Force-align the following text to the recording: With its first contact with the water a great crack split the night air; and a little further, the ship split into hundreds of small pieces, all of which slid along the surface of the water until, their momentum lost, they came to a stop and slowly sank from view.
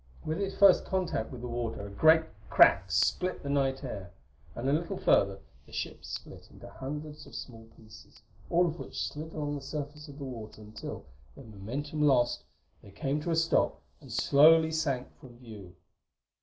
With 0.25 0.39
its 0.41 0.55
first 0.57 0.83
contact 0.83 1.31
with 1.31 1.41
the 1.41 1.47
water 1.47 1.85
a 1.85 1.91
great 1.91 2.23
crack 2.49 2.89
split 2.89 3.43
the 3.43 3.51
night 3.51 3.83
air; 3.83 4.09
and 4.55 4.67
a 4.67 4.73
little 4.73 4.97
further, 4.97 5.37
the 5.67 5.71
ship 5.71 6.03
split 6.03 6.49
into 6.49 6.67
hundreds 6.67 7.27
of 7.27 7.35
small 7.35 7.67
pieces, 7.77 8.19
all 8.49 8.65
of 8.65 8.79
which 8.79 8.99
slid 8.99 9.31
along 9.31 9.53
the 9.53 9.61
surface 9.61 10.07
of 10.07 10.17
the 10.17 10.23
water 10.25 10.59
until, 10.59 11.05
their 11.35 11.45
momentum 11.45 12.01
lost, 12.01 12.43
they 12.81 12.89
came 12.89 13.21
to 13.21 13.29
a 13.29 13.35
stop 13.35 13.79
and 13.99 14.11
slowly 14.11 14.71
sank 14.71 15.07
from 15.19 15.37
view. 15.37 15.75